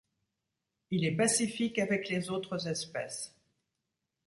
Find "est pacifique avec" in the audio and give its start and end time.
1.05-2.09